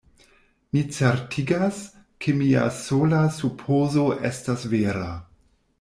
Mi 0.75 0.81
certigas, 0.95 1.83
ke 2.25 2.33
mia 2.41 2.65
sola 2.81 3.21
supozo 3.39 4.09
estas 4.33 4.71
vera. 4.75 5.11